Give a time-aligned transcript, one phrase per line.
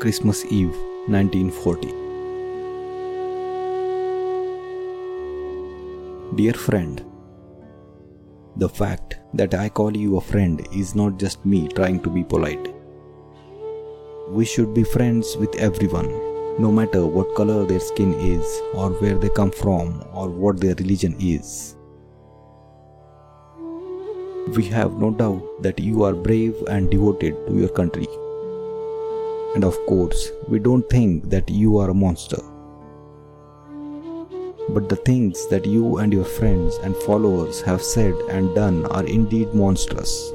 [0.00, 0.74] Christmas Eve
[1.06, 1.88] 1940.
[6.34, 7.02] Dear friend,
[8.56, 12.24] the fact that I call you a friend is not just me trying to be
[12.24, 12.74] polite.
[14.30, 16.08] We should be friends with everyone,
[16.60, 20.74] no matter what color their skin is, or where they come from, or what their
[20.74, 21.76] religion is.
[24.56, 28.08] We have no doubt that you are brave and devoted to your country.
[29.54, 32.42] And of course, we don't think that you are a monster.
[34.70, 39.04] But the things that you and your friends and followers have said and done are
[39.04, 40.32] indeed monstrous.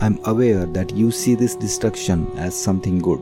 [0.00, 3.20] I'm aware that you see this destruction as something good.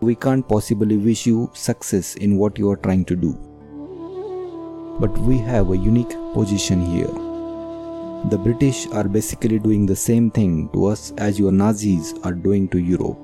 [0.00, 3.34] We can't possibly wish you success in what you are trying to do.
[4.98, 7.25] But we have a unique position here.
[8.28, 12.66] The British are basically doing the same thing to us as your Nazis are doing
[12.70, 13.16] to Europe.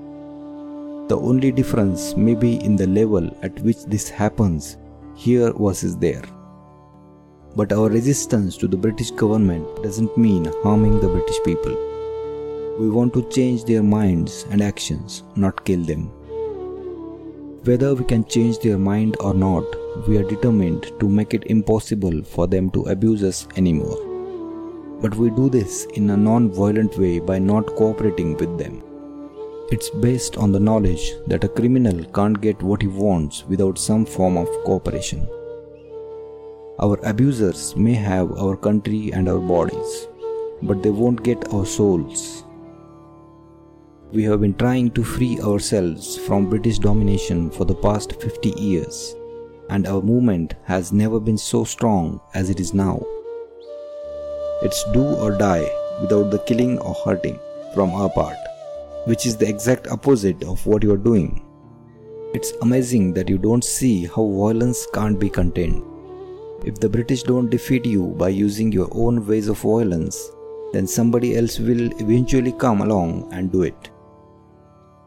[1.08, 4.76] The only difference may be in the level at which this happens
[5.16, 6.22] here versus there.
[7.56, 11.76] But our resistance to the British government doesn't mean harming the British people.
[12.78, 16.12] We want to change their minds and actions, not kill them.
[17.64, 19.64] Whether we can change their mind or not,
[20.06, 24.11] we are determined to make it impossible for them to abuse us anymore.
[25.00, 28.82] But we do this in a non violent way by not cooperating with them.
[29.70, 34.04] It's based on the knowledge that a criminal can't get what he wants without some
[34.04, 35.26] form of cooperation.
[36.78, 40.08] Our abusers may have our country and our bodies,
[40.62, 42.44] but they won't get our souls.
[44.12, 49.16] We have been trying to free ourselves from British domination for the past 50 years
[49.72, 53.02] and our movement has never been so strong as it is now.
[54.64, 55.68] It's do or die
[56.00, 57.38] without the killing or hurting
[57.74, 58.36] from our part,
[59.06, 61.44] which is the exact opposite of what you are doing.
[62.32, 65.82] It's amazing that you don't see how violence can't be contained.
[66.64, 70.30] If the British don't defeat you by using your own ways of violence,
[70.72, 73.90] then somebody else will eventually come along and do it.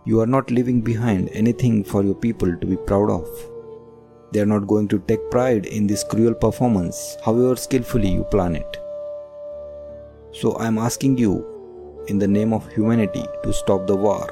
[0.04, 3.28] You are not leaving behind anything for your people to be proud of.
[4.34, 8.58] They are not going to take pride in this cruel performance, however skillfully you plan
[8.58, 8.82] it.
[10.42, 11.34] So I am asking you,
[12.08, 14.28] in the name of humanity, to stop the war.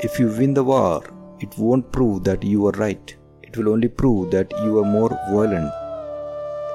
[0.00, 1.04] If you win the war,
[1.40, 3.14] it won't prove that you were right.
[3.42, 5.70] It will only prove that you are more violent.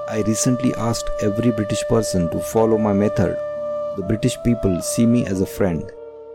[0.08, 3.36] I recently asked every British person to follow my method.
[3.98, 5.92] The British people see me as a friend,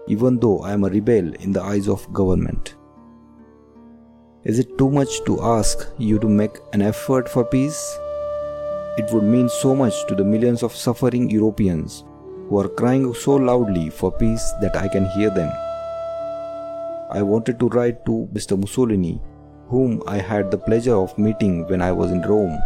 [0.08, 2.74] even though I am a rebel in the eyes of government.
[4.42, 7.98] Is it too much to ask you to make an effort for peace?
[8.98, 12.04] It would mean so much to the millions of suffering Europeans
[12.48, 15.50] who are crying so loudly for peace that I can hear them.
[17.12, 18.58] I wanted to write to Mr.
[18.58, 19.20] Mussolini,
[19.68, 22.58] whom I had the pleasure of meeting when I was in Rome.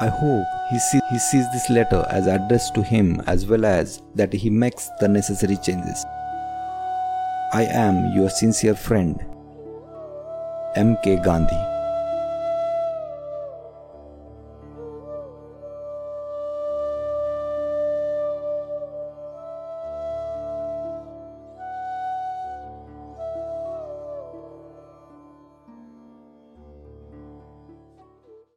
[0.00, 4.02] I hope he, see, he sees this letter as addressed to him as well as
[4.16, 6.04] that he makes the necessary changes.
[7.52, 9.24] I am your sincere friend,
[10.74, 10.96] M.
[11.04, 11.16] K.
[11.16, 11.73] Gandhi.